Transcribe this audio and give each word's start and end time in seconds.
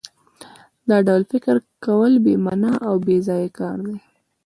دا 0.89 0.97
ډول 1.07 1.23
فکر 1.31 1.55
کول 1.85 2.13
بې 2.23 2.33
مانا 2.45 2.73
او 2.87 2.93
بېځایه 3.07 3.49
کار 3.59 3.77
دی 3.87 3.97